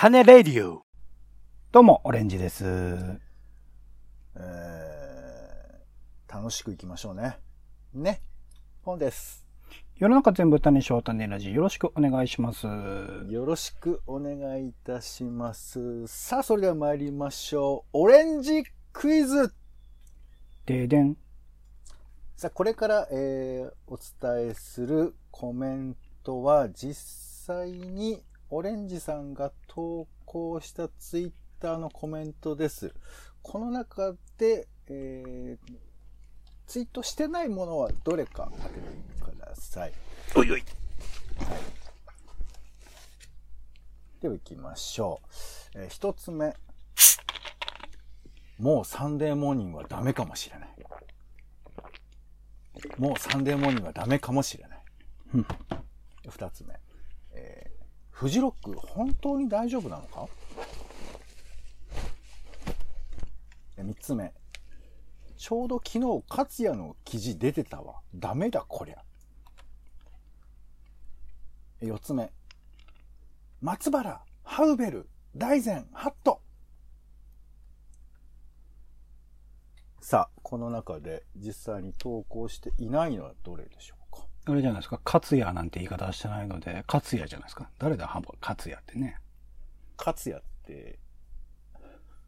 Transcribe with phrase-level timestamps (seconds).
[0.00, 0.86] 種レディオ。
[1.72, 2.64] どうも、オレンジです。
[4.34, 7.36] えー、楽しくいきましょうね。
[7.92, 8.22] ね。
[8.82, 9.44] ポンです。
[9.98, 12.66] 世の中全部種ショー種ラジよろしくお願いします。
[13.28, 16.06] よろしくお願いいたします。
[16.06, 17.98] さあ、それでは参りましょう。
[17.98, 18.64] オレンジ
[18.94, 19.52] クイズ
[20.64, 21.18] ででん。
[22.36, 26.94] さあ、これから、えー、お伝えするコメントは、実
[27.44, 28.22] 際に
[28.52, 32.92] オレンジさんが投稿したツイッターのコメントです。
[33.42, 35.74] この中で、えー、
[36.66, 38.80] ツイートしてないものはどれか当てて
[39.22, 39.92] ください。
[40.34, 40.64] おいおい。
[44.20, 45.20] では行きましょ
[45.74, 45.78] う。
[45.82, 46.54] えー一つ目。
[48.58, 50.68] もうサンデーモーニングはダメかもしれない。
[52.98, 54.82] もうサンデーモーニングはダメかもしれない。
[55.34, 55.46] うん
[56.28, 56.74] 二つ目。
[58.20, 60.28] フジロック本当に大丈夫なのか？
[63.76, 64.34] で三つ目。
[65.38, 68.02] ちょうど昨日、勝也の記事出てたわ。
[68.14, 69.02] ダメだ、こりゃ。
[71.80, 72.30] え四つ目。
[73.62, 76.42] 松原、ハウベル、大前、ハット。
[80.02, 83.99] さあ、この中で実際に投稿していないのはどれでしょう？
[84.52, 87.68] あれじゃないですか、勝也なんて言い方はしてないので、勝也じゃないですか。
[87.78, 89.16] 誰だ、ハボ、勝也ってね。
[89.98, 90.98] 勝也って、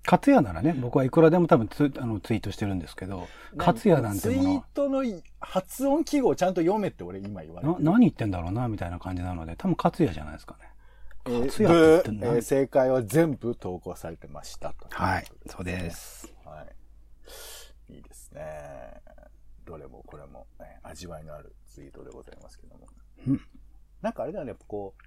[0.04, 5.04] 勝也ならね、僕はいくらでも多分ツあのツイートしてるんですけど、勝也なんてツイもートの
[5.40, 10.68] 発音記号をちゃんと読めって俺今言われの、てな、何言ってんだろうな、みたいな感じなので、多分勝也じゃないですかね。
[11.26, 14.88] えー勝也って言ってんなブーえー正解は全部投稿されてましたと。
[14.90, 16.34] はい、そうです。
[16.44, 16.66] は
[17.90, 17.94] い。
[17.94, 19.00] いいですね。
[19.64, 22.86] どれもこれも、ね、味わいのあるツイートでございますけども。
[23.27, 23.41] うん
[24.02, 25.02] なんかあれだよね、やっぱこう、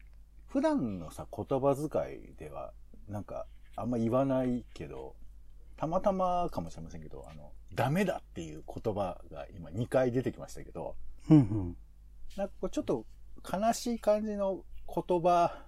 [0.48, 2.72] 普段のさ、言葉遣いでは、
[3.10, 3.46] なんか、
[3.76, 5.16] あんま言わないけど、
[5.76, 10.96] たまたまかもしれませんけど、あの、ダメだっていう言葉が今2回出てきましたけど、
[11.30, 11.78] うんうん。
[12.38, 13.06] なんかこうちょっと
[13.44, 15.66] 悲しい感じの言葉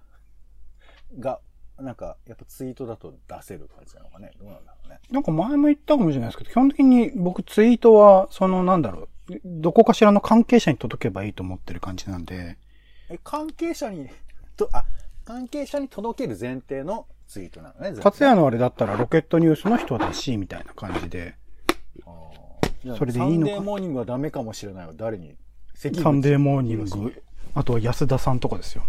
[1.18, 1.40] が、
[1.80, 4.32] なんかやっぱツイートだと出せる感じなのかね。
[4.40, 4.98] どうなんだろうね。
[5.10, 12.56] なんか前も言ったかもしれないですけど、基本的に僕ツイートは、そのなんだろう、どこかしらの関係者に届けばいいと思ってる感じなんで、
[13.08, 14.08] え、関係者に、
[14.56, 14.84] と、あ、
[15.24, 17.92] 関係者に届ける前提のツイートなのね。
[18.02, 21.36] 勝也のあれだったらロケットニュースの人だし、みたいな感じで、
[22.06, 24.92] あーそれでいいのかサンデーモーニングはダメかもしれないわ。
[24.96, 25.36] 誰に？
[25.80, 27.22] 関サンデーモーニン広グ、
[27.54, 28.84] あとは安田さんとかですよ。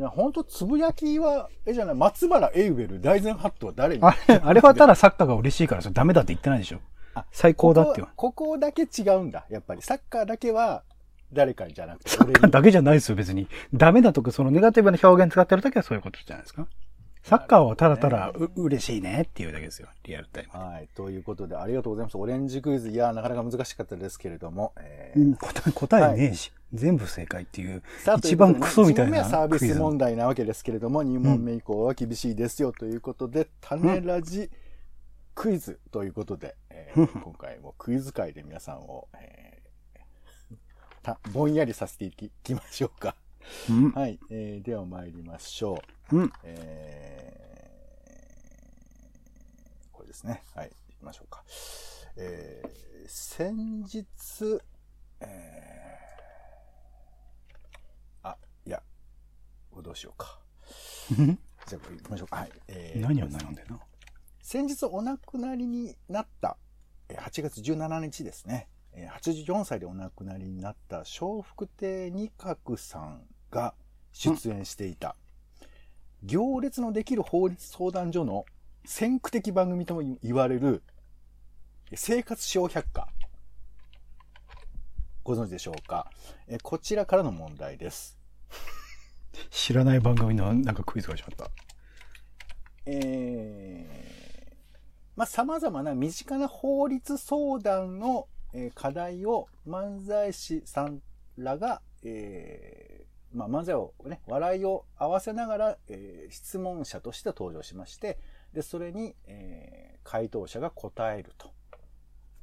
[0.00, 4.02] あ、えー、本当つぶやきは、え、じゃない、松原エイウェル、大前ハットは誰に？
[4.02, 6.80] あれ、あれはただサッカーが嬉しいからそれダメだって言ってないでしょ。
[7.14, 8.08] あ最高だってよ。
[8.16, 9.44] ここここだけ違うんだ。
[9.50, 9.82] やっぱり。
[9.82, 10.82] サッカーだけは、
[11.32, 13.48] 誰かじゃなくて、サッカーだけじゃないですよ、別に。
[13.74, 16.66] ダメだとか、そのネガティブな表現使ってるときはそういうことじゃないですか。
[17.24, 20.58] サッカーはただただう嬉しいねっていうだけですよ、リアルタイム。
[20.58, 20.88] はい。
[20.94, 22.16] ということで、ありがとうございます。
[22.16, 27.82] オレンジクイズ、いや、なかなか難しかったですけれども、えーうん、答え、答えねえし、全部正解っていう、
[28.18, 29.74] 一番クソみたい1問目はサービス。
[29.74, 34.50] 問題なわけですけれども、2問目以降は厳しいですよということで、種ラジ
[35.34, 39.58] クイズということで、えー今回もクイズ界で皆さんを、えー
[41.00, 43.14] たぼんやりさせていきましょうか。
[43.70, 44.18] うん、はい。
[44.30, 46.16] えーでは参りましょう。
[46.18, 50.42] うん、えーこれですね。
[50.54, 50.70] はい。
[50.90, 51.42] 行きましょうか。
[52.16, 52.68] えー
[53.10, 54.04] 先日、
[55.20, 58.36] えーあ、
[58.66, 58.82] いや、
[59.70, 60.38] これどうしようか。
[61.66, 62.36] じゃあ、これ行きましょうか。
[62.36, 62.50] はい。
[62.68, 63.80] えー何を悩んでんの？
[64.42, 66.58] 先日お亡くなりになった、
[67.08, 68.68] えー8月17日ですね。
[68.92, 73.74] えー84歳でお亡くなりになった笑福亭二角さんが
[74.12, 75.16] 出演していた、
[76.22, 78.44] 行列のできる法律相談所の
[78.84, 80.82] 先駆的番組とも言われる、
[81.94, 83.08] 生活小百科。
[85.24, 86.10] ご存知でしょうか、
[86.46, 88.18] えーこちらからの問題です。
[89.50, 91.50] 知らない番組のなんかクイズが始まった。
[92.86, 94.18] えー
[95.16, 101.02] まあ、様々な身近な法律相談の、えー課題を漫才師さん
[101.36, 108.18] らが、えーまあ、漫才をね、笑いを合わせながら、えー質問者として登場しまして、
[108.54, 111.50] で、それに、えー回答者が答えると。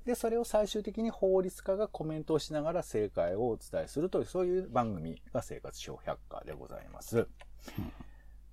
[0.05, 7.27] で、それを最終的に法律家がコメントをしながら正解をお伝えするという、そういう番組が生活小百科でございます。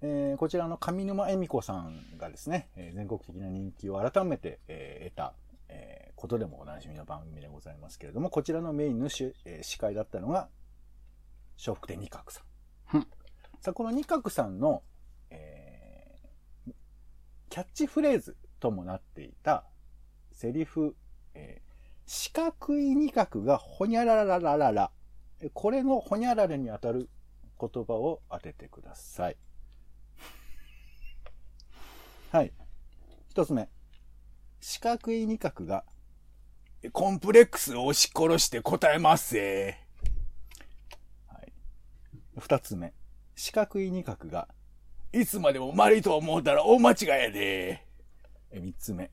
[0.01, 5.35] えーこちらの上沼恵美子さんがですね、えー全国的な人気を改めて、えー得た、
[5.69, 10.49] えーことでもおなじみの番組でございますけれども、こちらのメインの主、えー司会だったのが、
[11.59, 12.43] 笑福亭二角さ
[12.95, 12.97] ん。
[12.97, 13.07] うん
[13.61, 14.83] さあ、この二角さんの、
[15.31, 16.73] えー、
[17.49, 19.65] キャッチフレーズともなっていた
[20.33, 20.97] セリフ、
[21.35, 21.73] えー
[22.15, 24.91] 四角い二角がほにゃららららら。
[25.41, 27.09] えこれのほにゃららにあたる
[27.59, 29.37] 言葉を当ててください。
[32.31, 32.53] はい。
[33.31, 33.69] 一つ目。
[34.61, 35.85] 四角い二角が、
[36.93, 39.79] コンプレックスを押し殺して答えますぜ。
[41.29, 41.53] はい。
[42.37, 42.93] 二つ目。
[43.35, 44.49] 四角い二角が、
[45.13, 47.87] いつまでも丸いと思うたら大間違いやで。
[48.53, 49.11] 三つ目。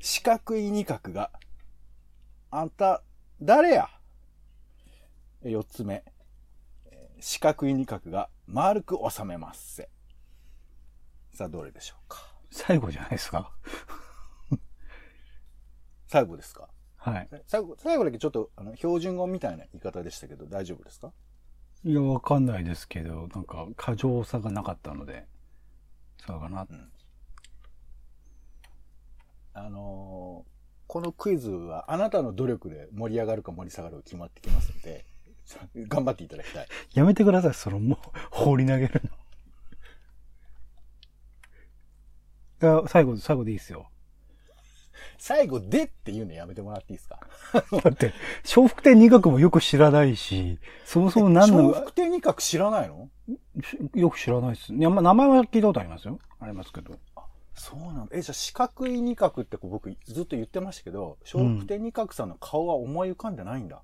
[0.00, 1.30] 四角い二角が、
[2.50, 3.02] あんた、
[3.42, 3.88] 誰や？
[5.42, 6.04] え四つ目。
[6.86, 9.90] えー四角い二角が丸く収めますせ。
[11.34, 12.18] さあ、どれでしょうか？
[12.50, 13.52] 最後じゃないですか？
[16.06, 16.68] 最後ですか？
[16.96, 17.28] はい。
[17.46, 21.12] 最後、最後だけちょっと、あの、標準語みたいな言い方でしたけど、大丈夫ですか？
[21.84, 25.26] いや、わかんないですけど、なんか、過剰さがなかったので、
[26.24, 26.66] そうかな。
[29.64, 30.58] あのー
[30.90, 35.04] このクイズはあなたの努力で盛り上がるか盛り下がるか決まってきますので、
[35.86, 36.66] 頑張っていただきたい。
[36.94, 37.98] やめてください、その、もう、
[38.30, 39.02] 放り投げる
[42.60, 42.86] の。
[42.88, 43.90] 最後、最後でいいですよ。
[45.18, 47.20] 最後でっていうのやめてもらっていいですか？
[47.52, 48.14] だって、
[48.50, 53.10] 笑福亭二角もよく知らないし、そもそも何の笑、福亭二角知らないの？
[53.94, 54.72] よく知らないです。
[54.72, 56.18] いや、まあ、名前は聞いたことありますよ。
[56.40, 56.98] ありますけど。
[57.58, 63.82] そうなのえ、じゃあ四角い二角ってこう僕ずっと言ってましたけど、笑福亭二角さんの顔は思い浮かんでないんだ。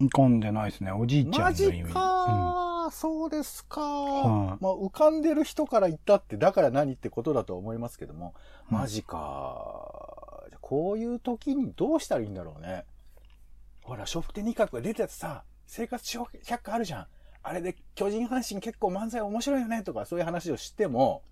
[0.00, 0.92] 浮かんでないですね。
[0.92, 1.92] おじいちゃんのマジ意味。
[1.92, 8.34] かー、そうですかー、はいまあ浮かんでる人から言ったって、だから何ってことだと思いますけども、
[8.70, 10.50] うんマジかー。
[10.50, 12.84] じゃあこういう時にどうしたらいいんだろうね。
[13.82, 17.06] ほら、笑福亭二角が出てたさ、生活笑百科あるじゃん。
[17.42, 21.22] あれで巨人阪神結構漫才面白いよねとかそういう話をしても、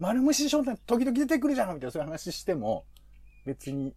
[0.00, 2.84] 丸虫商店時々出てくるじゃんみたいなそういう話しても、
[3.44, 3.94] 別に、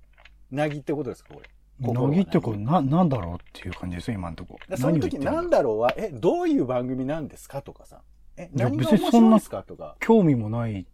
[0.52, 1.50] なぎってことですかこれ。
[1.90, 2.12] うん。
[2.12, 8.02] なぎってこう、な、なんだろうっていう感じですよ、今のとこでその時なんだだろうは、え、どういう番組なんですかとかさ。
[8.36, 9.96] え、何が面別にそんな白いですかとか。
[10.02, 10.86] 興味もない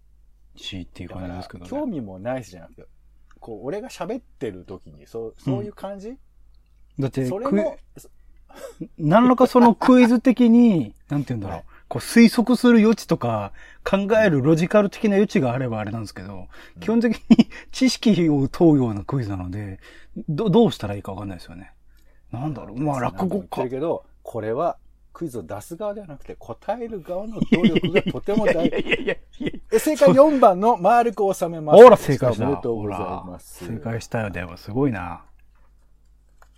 [0.55, 1.69] しっていう感じですけどね。
[1.69, 2.85] 興味もないしじゃなくて、
[3.39, 6.17] こう、俺が喋ってる時に、そう、そういう感じ、
[6.99, 7.77] だって、それも、
[8.99, 11.78] 何らかそのクイズ的に、なんて言うんだろう。
[11.89, 13.51] はいこう推測する余地とか、
[13.83, 19.79] 考えるロジカル的な余地があればあれなんですけど、うん基本的に知識を問うようなクイズなので、
[20.29, 21.73] ど、どうしたらいいかわかんないですよね。
[22.31, 22.79] なんだろう。
[22.79, 23.79] まあ、落語か言ってる。
[23.79, 24.77] けど、これは、
[25.11, 28.77] クイズを出す側ではなくて、答える側の努力がとても大事。
[28.87, 31.83] いやいやいや正解4番の丸く収めます。
[31.83, 32.45] ほら、正解した。
[32.45, 33.65] おめでとうございます。
[33.65, 34.29] 正解したよ。
[34.29, 35.23] でも、すごいな。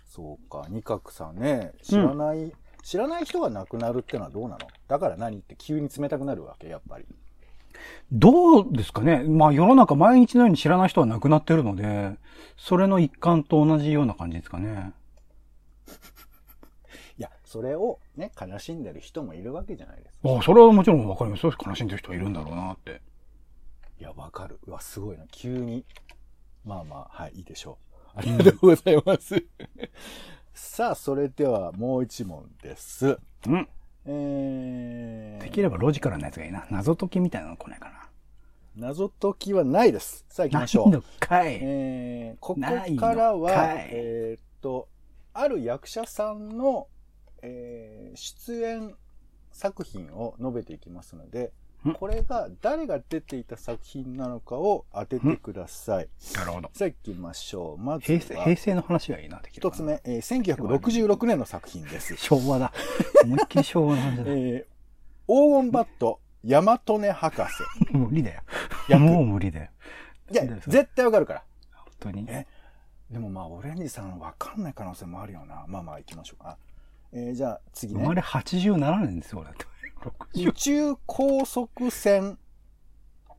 [0.04, 2.52] そうか、二角さんね、知らない、
[2.82, 4.66] 知らない人が亡くなるってのはどうなの？
[4.88, 7.06] だから何って急に冷たくなるわけ、やっぱり。
[8.10, 9.22] どうですかね？
[9.22, 12.16] まあ、世の中毎日のように知らない人は亡くなってるので、
[12.56, 14.92] それの一環と同じような感じですかね？
[17.18, 20.28] いや、それをね、悲しんでる人もいるわけじゃないですか。
[20.30, 21.52] ああ、それはもちろんわかりますよ。
[21.64, 23.00] 悲しんでる人はいるんだろうなって。
[24.00, 24.58] いや、わかる。
[24.66, 25.24] うわ、すごいな。
[25.30, 25.84] 急に。
[26.64, 27.78] まあまあ、はい、いいでしょ
[28.16, 28.18] う。
[28.18, 29.42] ありがとうございます。
[30.54, 33.18] さあ、それではもう一問です。
[33.46, 33.68] うん。
[34.04, 36.66] えー、できればロジカルなやつがいいな。
[36.70, 38.08] 謎解きみたいなの来ないかな。
[38.76, 40.24] 謎解きはないです。
[40.28, 40.90] さあ行きないましょう。
[40.90, 41.58] のかい。
[41.62, 42.60] えー、ここ
[42.96, 44.88] からはえーっと、
[45.34, 46.88] ある役者さんの、
[47.42, 48.94] えー出演
[49.52, 51.50] 作品を述べていきますのでん、
[51.98, 56.08] これが誰が出ていた作品なのかを当ててください。
[56.34, 56.70] なるほど。
[56.74, 57.82] さあ行きましょう。
[57.82, 59.82] まず平成、は平、成の話がいいな、でき一つ。
[59.82, 62.16] 目、えー1966年の作品です。
[62.16, 62.72] 昭和だ。
[63.24, 64.22] 思いっきり昭和の話だ。
[64.26, 64.64] えー、
[65.26, 67.46] 黄金バット、ヤマトネ博士。
[67.96, 68.42] 無理だよ。
[68.88, 69.70] 役もう無理だよ。
[70.30, 71.44] いや絶対わかるから。
[71.74, 72.26] 本当に？
[72.28, 72.46] え
[73.10, 75.64] でもまあ、オレンジさんわかんない可能性もあるよな。
[75.66, 76.56] まあまあ行きましょうか。
[77.12, 78.00] えーじゃあ次ね。
[78.00, 79.66] 生まれ87年ですよ、俺だって。
[80.34, 82.38] 宇宙高速船。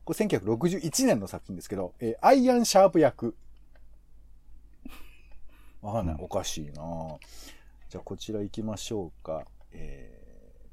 [0.04, 3.34] これ1961年の作品ですけど、えーアイアンシャープ役。
[5.82, 6.14] わかんない。
[6.16, 6.72] うんおかしいな
[7.88, 9.44] じゃあこちら行きましょうか。
[9.72, 10.24] えー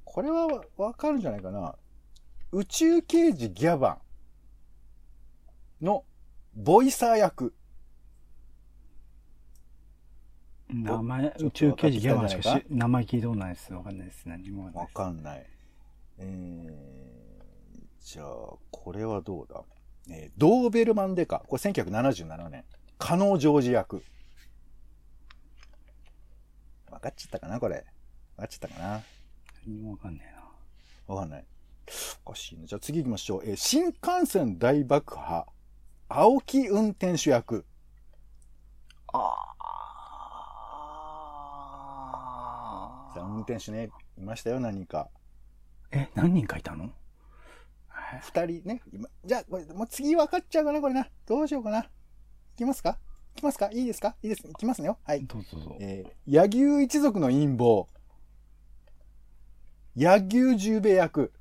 [0.03, 1.75] これはわわかるんじゃないかな。
[2.51, 4.00] 宇宙刑事ギャバ
[5.81, 6.03] ンの
[6.53, 7.53] ボイサー役。
[10.67, 13.74] 名前、宇宙刑事ギャバンしかし、名前聞いたことないです。
[13.74, 14.25] わかんないです。
[14.25, 15.45] 何もわかんないわかんない。
[16.24, 18.28] えー、じゃあ、
[18.70, 19.63] これはどうだ？
[20.10, 21.40] えードーベルマンデカ。
[21.48, 22.63] これ1977年。
[22.98, 24.04] 加納ジョージ役。
[26.92, 27.78] わかっちゃったかなこれ。
[28.38, 29.01] わかっちゃったかな
[29.66, 30.28] 何もわかんない
[31.08, 31.13] な。
[31.13, 31.46] わかんない。
[32.25, 32.66] おかしいな。
[32.66, 33.42] じゃあ次行きましょう。
[33.46, 35.48] えー新幹線大爆破。
[36.10, 37.66] 青木運転手役。
[39.13, 39.48] あ
[43.13, 45.10] さあ、運転手ね、いましたよ、何人か。
[45.91, 46.89] え、何人かいたの？
[48.21, 48.81] 二人ね。
[48.93, 51.07] 今じゃあ、これ、もう次分かっちゃうかな、これな。
[51.25, 51.79] どうしようかな。
[51.83, 51.88] い
[52.57, 52.98] きますか？
[53.36, 53.69] いきますか？
[53.71, 54.15] いいですか？
[54.21, 54.48] いいです。
[54.48, 54.98] いきますよ。
[55.05, 55.25] はい。
[55.25, 55.77] どうぞどうぞ。
[55.79, 57.88] えー、柳生一族の陰謀。
[59.95, 61.31] 柳生十兵衛役。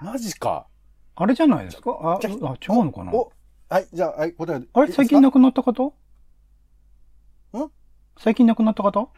[0.00, 0.66] マジか。
[1.14, 1.90] あれじゃないですか？
[1.90, 2.38] あ、あ、違う
[2.84, 3.12] のかな？
[3.12, 3.32] お、
[3.68, 4.62] はい、じゃあ、はい、答え。
[4.72, 5.92] あれ最近亡くなった方？
[8.18, 9.08] 最近亡くなった方？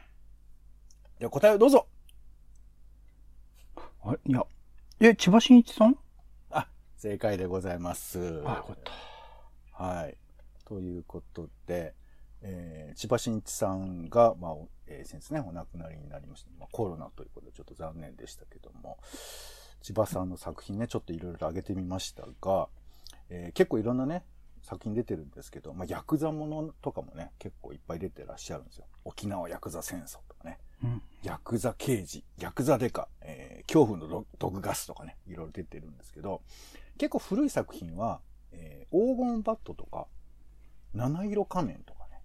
[1.19, 1.87] じゃあ答えをどうぞ。
[4.03, 4.19] あれ？
[4.25, 4.45] いや。
[5.01, 5.97] え、千葉真一さん？
[6.51, 8.19] あ、正解でございます。
[8.19, 9.85] あ、よかった。
[9.85, 10.17] はい。
[10.65, 11.95] ということで、
[12.41, 16.51] えー千葉真一さんが、まあ、おえー先日ね、お亡くなりになりました。
[16.59, 18.99] まあ、コロナということでちょっと残念でしたけども、
[19.83, 22.69] 千葉さんの作品ね、ちょっといろいろ挙げてみましたが、
[23.29, 24.25] えー結構いろんなね、
[24.65, 28.87] 作品出てるんですけど、まあ、ヤクザものとかもね、結構いっぱい出てらっしゃるんですよ。
[29.05, 31.03] 沖縄ヤクザ戦争とかね、うん。
[31.23, 36.43] ヤクザ刑事、ヤクザデカ、えー恐怖の毒毒ガスとかね、いろいろ出てるんですけど、
[36.99, 38.21] 結構古い作品は、
[38.53, 40.07] えー黄金バットとか、
[40.95, 42.23] 七色仮面とかね、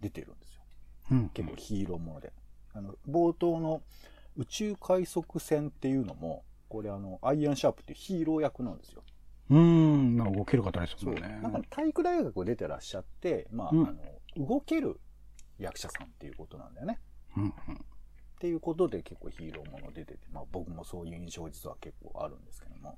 [0.00, 0.62] 出てるんですよ。
[1.10, 1.28] うん。
[1.30, 2.32] 結構ヒーローもので。
[2.74, 3.82] あの、冒頭の
[4.36, 9.02] 宇宙快速船っていうのも、これあの、アイアンシャープっていうヒーロー役なんですよ。
[9.50, 10.16] うーん。
[10.16, 11.40] なんか動ける方ですそうんもね。
[11.42, 13.92] なんか体育大学を出てらっしゃって、まあ、うんあ
[14.38, 15.00] の、動ける
[15.58, 16.98] 役者さんっていうことなんだよね。
[17.36, 17.48] うんうん。
[17.48, 22.96] っていうことで結構ヒーローもの出てて、まあ僕もそういう印象実は結構あるんですけども。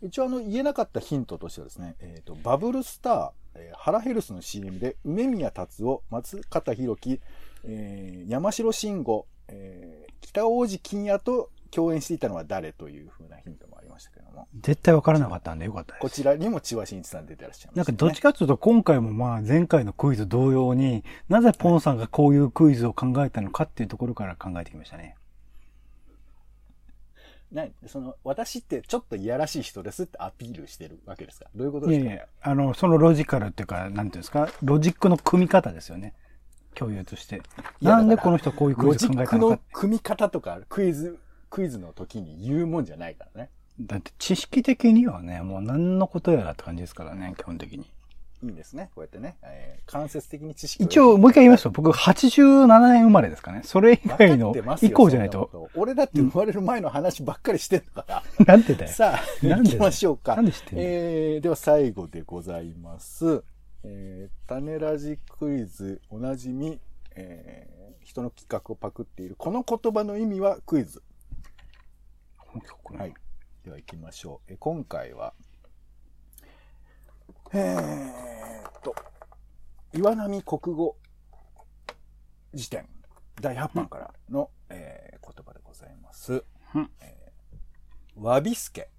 [0.00, 7.20] 一応あの言えなかったヒントとしてはですね、えっ、と、バブルスター、えーハラヘルスの CM で梅宮達夫、松方弘樹、
[7.64, 16.02] えー山城慎吾、えー北大路欣也と共演していたのは誰というふうなヒントもありましたけども、絶対わからなかったんでよかったです。
[16.02, 25.16] こちらにも千葉真一さん出てらっしゃいます、なんかどっちかというと今回もまあ前回のクイズ同様に、なぜポンさんがこういうクイズを考えたのかっていうところから考えてきましたね。
[27.52, 31.46] 何その、私ってちょっといやらしい人ですってアピールしてるわけですか？
[31.54, 32.04] どういうことですか？
[32.04, 36.14] いやいや、あの、そのロジカルっていうか、なんていうんですか、ロジックの組み方ですよね。
[36.76, 37.42] 共有として。
[37.82, 39.62] なんでこの人はこういうクロイズジックの考えたのか。
[39.72, 41.18] 組み方とかクイズ、
[41.50, 43.50] クイズの時に言うもんじゃないからね。
[43.80, 47.90] だって知識的にはね、もう何のことやらって感じですからね、基本的に。
[48.42, 48.90] いいですね。
[48.94, 53.62] こうやってね、えー間接的に知識を一応、もう一回言いますと、僕87年生まれですかね。
[53.64, 55.30] それ以外の以降じゃない。
[55.30, 55.68] と。
[55.74, 58.44] 俺だって生まれる前の話ばっかりしてんのから。
[58.46, 58.92] なんでだよ。
[58.92, 60.36] さあ、行きましょうか。
[60.36, 60.84] なんで知ってんの？
[60.84, 63.42] えー、では最後でございます。
[63.82, 66.78] えー、種ラジクイズ、おなじみ、
[67.16, 71.02] えー、人の企画をパクっている、この言葉の意味はクイズ。
[72.98, 73.14] はい。
[73.64, 74.52] では行きましょう。
[74.52, 75.34] え今回は、
[77.52, 78.94] えーっと、
[79.92, 80.96] 岩波国語
[82.54, 82.88] 辞典
[83.40, 86.44] 第8版からの、えー言葉でございます。
[86.74, 88.90] うんえーわびすけ。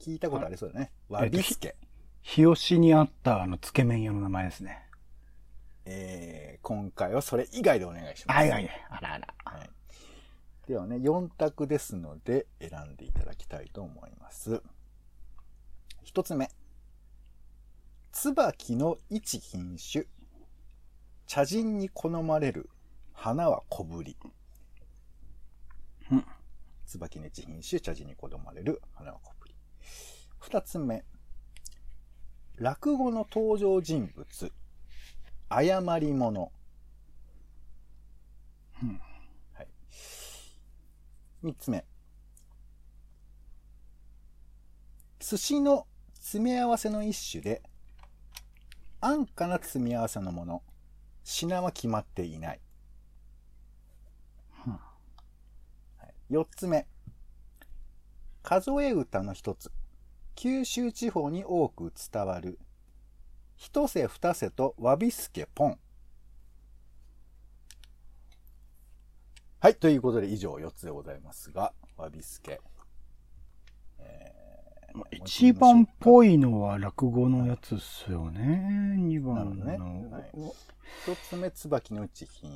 [0.00, 0.90] 聞いたことありそうだね。
[1.08, 1.76] わびすけ。
[2.22, 4.82] 日吉にあったあの、つけ麺屋の名前ですね。
[5.84, 8.36] えー今回はそれ以外でお願いします。
[8.36, 8.70] はいはい。
[8.90, 9.34] あらあら。
[10.70, 14.62] ではね、4択ですので選んでいただきたいと思います。
[16.04, 16.48] 一つ目。
[18.12, 20.04] 椿の一品種。
[21.26, 22.70] 茶人に好まれる
[23.12, 24.16] 花は小ぶり。
[26.12, 26.24] うん
[26.86, 29.56] 椿の一品種、茶人に好まれる花は小ぶり。
[30.38, 31.04] 二つ目。
[32.58, 34.52] 落語の登場人物。
[35.48, 36.52] 誤り者。
[38.84, 39.00] うん
[41.42, 41.84] 三つ目。
[45.20, 47.62] 寿司の詰め合わせの一種で
[49.00, 50.62] 安価な詰め合わせのもの
[51.24, 52.60] 品は決まっていない、
[56.28, 56.86] 四、つ目。
[58.42, 59.70] 数え歌の一つ
[60.34, 62.58] 九州地方に多く伝わる
[63.56, 65.78] 一瀬二瀬とわびすけポン
[69.60, 69.74] はい。
[69.74, 72.60] ということで以上4つでございますが、わびすけ。
[73.98, 74.40] えー
[75.12, 78.96] 一番っぽいのは落語のやつっすよね。
[78.96, 80.10] 二番なるほどねの。
[80.10, 80.30] はい
[81.06, 82.50] 一つ目、椿の一品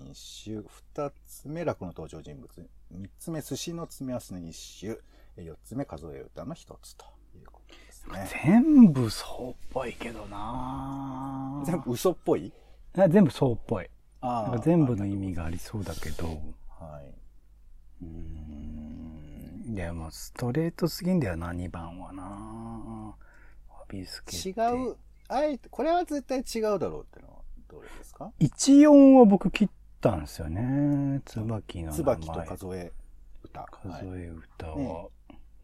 [0.45, 0.63] 種。
[0.67, 2.69] 二つ目、落の登場人物。
[2.91, 4.97] 三つ目、寿司の詰め合わせの一種。
[5.37, 7.05] え四つ目、数え歌の一つと
[7.37, 8.29] いうことですね。
[8.43, 12.53] 全部そうっぽいけどな全部嘘っぽい？
[12.97, 13.89] あ全部そうっぽい。
[14.65, 16.41] 全部の意味がありそうだけど。
[16.85, 17.05] はい。
[18.03, 19.75] うーん。
[19.75, 23.17] いや、もうストレートすぎんだよな、2番はな。
[23.71, 24.37] ワビスケ。
[24.51, 24.53] 違
[24.91, 24.97] う。
[25.29, 28.33] あえて、これは絶対違うだろうってのはどれですか？
[28.39, 29.69] 一音は僕切っ
[30.01, 31.23] たんですよね。
[31.25, 32.17] 椿の名前。
[32.17, 32.93] 椿と数え
[33.43, 33.65] 歌。
[33.71, 34.77] 数はいえ歌は。
[34.77, 35.09] ね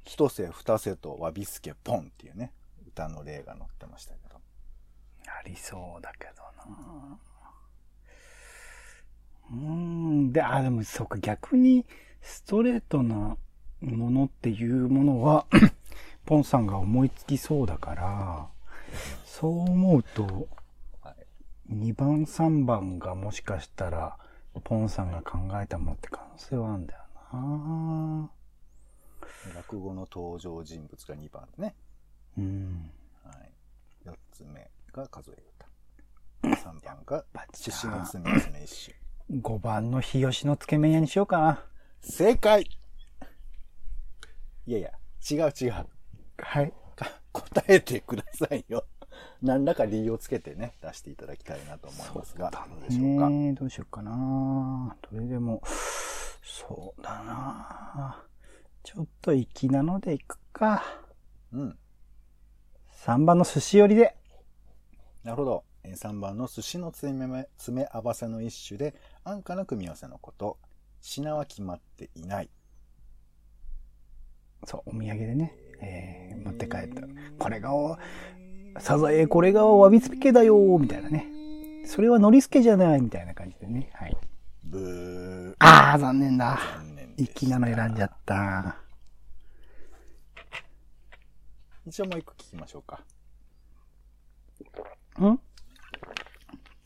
[0.04, 2.52] 一世二世とわびすけポンっていうね、
[2.88, 4.40] 歌の例が載ってましたけど。
[5.26, 7.18] ありそうだけどな。
[9.50, 10.32] うーん。
[10.32, 11.84] で、あ、でもそうか、逆に
[12.22, 13.36] ストレートな
[13.80, 15.46] ものっていうものは、
[16.26, 18.48] ポンさんが思いつきそうだから、
[19.24, 20.48] そう思うと、
[21.02, 21.14] は
[21.70, 21.74] い。
[21.74, 24.18] 2番3番がもしかしたら、
[24.64, 27.00] ポンさんが考えたものって可能性はあるんだよ
[27.32, 28.30] な。
[29.54, 31.74] 落語の登場人物が2番でね。
[32.36, 32.90] うん。
[33.24, 33.52] はい。
[34.04, 35.42] 4つ目が数え
[36.42, 36.60] 歌。
[36.70, 39.09] 3番がぱ獅子の罪ですね、一種。
[39.30, 41.64] 5番の日吉のつけ麺屋にしようかな。
[42.00, 42.68] 正解
[44.66, 44.90] いやいや、
[45.30, 45.86] 違う違う。
[46.38, 46.72] はい。
[46.96, 48.84] か答えてくださいよ。
[49.40, 53.28] 何らか理由をつけてね、出していただきたいなと思いますが、どうでしょうか。
[53.60, 54.96] どうしようかな。
[55.12, 55.62] どれでも、
[56.42, 58.24] そうだな。
[58.82, 60.82] ちょっと粋なのでいくか。
[61.52, 61.78] うん。
[63.04, 64.16] 3番の寿司寄りで。
[65.22, 65.64] なるほど。
[65.82, 68.94] えー3番の寿司の詰め詰め合わせの一種で、
[69.24, 70.58] 安価な組み合わせのこと。
[71.00, 72.50] 品は決まっていない。
[74.64, 77.02] そう、お土産でね、えー持って帰った。
[77.38, 77.98] これがお、
[78.78, 81.26] サザエ、これがわびつけだよみたいなね。
[81.86, 83.90] それはノリスケじゃないみたいな感じでね。
[83.94, 84.16] はい。
[84.64, 85.54] ブー。
[85.58, 86.58] あー、残念だ。
[86.58, 87.00] 残念
[87.50, 88.76] なの選んじゃった。
[91.86, 93.02] 一応もう一個聞きましょうか。
[95.20, 95.40] ん？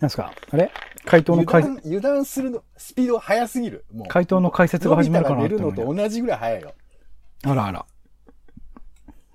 [0.00, 0.32] なんすか？
[0.50, 0.70] あれ？
[1.04, 3.84] 回答の解油断、油断するの、スピードが速すぎる。
[3.92, 4.08] もう。
[4.08, 6.74] 回答の解説が始まるかなのって思うび太が寝るのと同じぐらい速いよ。
[7.44, 7.86] あらあら。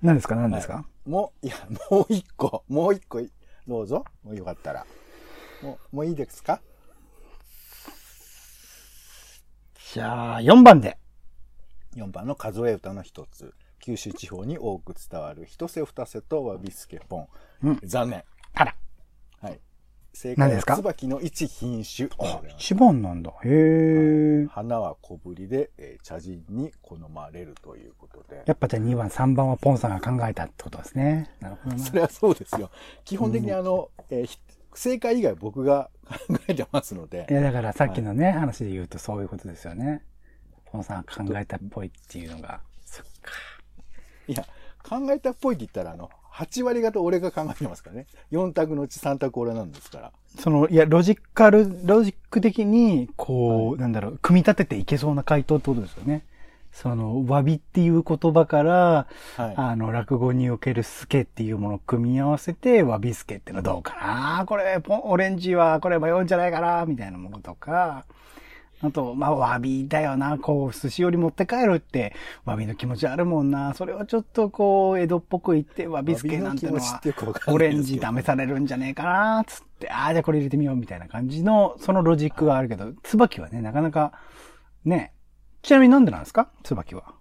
[0.02, 0.34] 何ですか？
[0.34, 1.56] 何ですか、もう、いや、
[1.90, 3.20] もう一個、もう一個、
[3.68, 4.04] どうぞ。
[4.24, 4.86] もうよかったら。
[5.62, 6.60] もう、もういいですか？
[9.92, 10.96] じゃあ、4番で。
[11.96, 13.52] 4番の数え歌の一つ。
[13.80, 17.28] 九州地方に多く伝わる一世二世とわびすけポン。
[17.64, 18.24] うん残念。
[18.54, 18.74] あら。
[20.12, 20.16] はい。
[20.16, 20.76] 正解は何ですか？
[20.76, 22.08] 椿の一品種。
[22.18, 23.30] あ、1番なんだ。
[23.44, 24.46] へえ。
[24.50, 28.42] 花は小ぶりで、えー茶人に好まれるということで。
[28.46, 31.30] やっぱじゃあ2番、3番はポンさんが考えたってことですね。
[31.40, 31.82] なるほどな。
[31.82, 32.70] それはそうですよ。
[33.04, 34.38] 基本的にあの、えーひ
[34.72, 35.90] 正解以外僕が
[36.28, 37.32] 考えてますのでい。
[37.34, 40.04] や、だからさっきのね、話で言うとそういうことですよね。
[40.66, 42.60] ポンさんが考えたっぽいっていうのが。
[42.86, 43.32] そっか。
[44.28, 44.44] いや、
[44.88, 46.08] 考えたっぽいって言ったら、あの、
[46.40, 48.06] 8割方俺が考えてますからね。
[48.32, 50.12] 4択のうち3択俺なんですから。
[50.38, 56.24] その、いや、ロジカル、ロジック的に、こう、なんだろう、組み立てていけそうな回答ってことですよね。
[56.72, 59.54] その、わびっていう言葉から、はい。
[59.56, 64.46] あの、落語におけるスケっていうものを組み合わせて、わびスケってのはどうかな？
[64.46, 66.86] これ、オレンジはこれ迷うんじゃないかな？
[66.86, 68.06] みたいなものとか、
[68.82, 70.38] あと、まあ、わびだよな。
[70.38, 72.14] こう、寿司より持って帰るって、
[72.44, 73.74] わびの気持ちあるもんな。
[73.74, 77.00] それをちょっとこう、江戸っぽく言って、わびスケなんてのは
[77.48, 84.12] オレンジ試されるんじゃねえかなつって、ああ、じゃあこれ入れてみようみたいな感じの、そのロジックがあるけど、椿はね、なかなか、
[84.84, 85.12] ね。
[85.62, 86.50] ちなみになんでなんですか？
[86.62, 87.12] 椿は。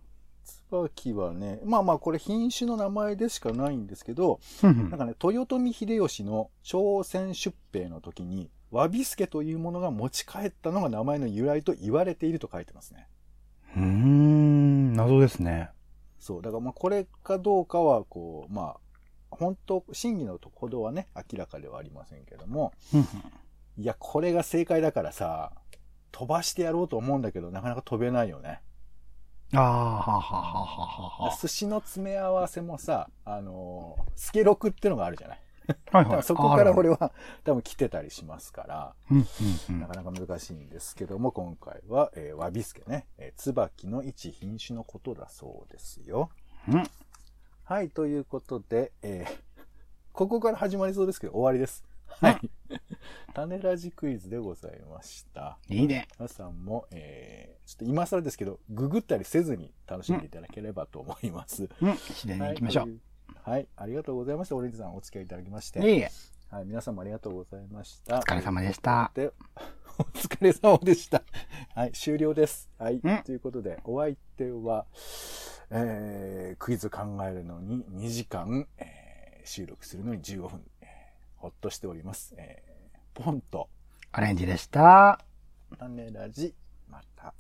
[0.70, 13.08] 椿はね、まあまあこれ品種の名前でしかないんですけど、なんかね、豊臣秀吉の朝鮮出兵の時に、わびすけというものが持ち帰ったのが名前の由来と言われていると書いてますね。
[13.76, 15.70] うーん、謎ですね。
[16.20, 16.42] そう。
[16.42, 18.78] だからまあこれかどうかは、こう、まあ、
[19.32, 22.74] 本当、真偽のところはね、明らかではありませんけども、
[23.78, 25.52] いや、これが正解だからさ、
[26.12, 28.62] 飛ばしてやろうと思うんだけど、なかなか飛べないよね。
[29.54, 35.42] ああ、はあはあはあはあは寿司の詰め合わせもさ、あのー、スケロクってのがあるじゃない。
[35.92, 35.98] あ。
[35.98, 36.16] はいはい。
[36.18, 37.12] らそこから俺は
[37.44, 39.26] 多分来てたりしますから、うんうん
[39.70, 46.30] うんなかなか難しいんですけども、今回は、えー、わびすけね、えー、椿の一品種のことだそうですよ。
[46.68, 46.84] うん。
[47.64, 49.50] はい、ということで、えー
[50.20, 51.86] ここから始まりそうですけど、終わりです。
[52.20, 52.40] はい。
[53.34, 55.58] 種ラジクイズでございました。
[55.70, 56.10] いいね。
[56.20, 61.70] 皆さんも、えー、ちょっと今更ですけど、ググったりせずに楽しんでいただければと思います。
[61.80, 61.92] うん。
[61.94, 62.84] 自然に行きましょう。
[62.88, 63.09] はい
[63.44, 64.56] はい、ありがとうございました。
[64.56, 65.80] オレンジさんお付き合いいただきまして。
[65.80, 66.12] いえいえ。
[66.52, 68.18] はい、皆さんもありがとうございました。
[68.18, 69.12] お疲れ様でした。
[69.14, 69.32] で、
[70.00, 71.24] お疲れ様でした。
[71.76, 72.70] はい、終了です。
[72.78, 74.86] はい、うんということで、お相手は、
[75.70, 79.00] えー、クイズ考えるのに2時間、えー
[79.46, 80.88] 収録するのに15分、えー
[81.38, 82.36] ほっとしております。
[82.38, 83.70] えーポンと、
[84.18, 85.20] オレンジでした。
[85.78, 86.56] 種ラジ、
[86.88, 87.34] また。